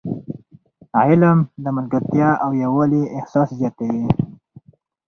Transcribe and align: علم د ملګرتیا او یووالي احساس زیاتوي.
علم 1.01 1.37
د 1.63 1.65
ملګرتیا 1.77 2.29
او 2.43 2.49
یووالي 2.63 3.03
احساس 3.17 3.49
زیاتوي. 3.59 4.05